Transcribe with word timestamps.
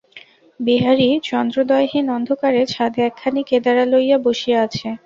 বিহারী 0.59 1.07
চন্দ্রোদয়হীন 1.23 2.05
অন্ধকারে 2.17 2.61
ছাদে 2.65 2.99
একখানি 3.03 3.41
কেদারা 3.49 3.83
লইয়া 3.91 4.17
বসিয়া 4.25 4.57
আছে। 4.65 4.87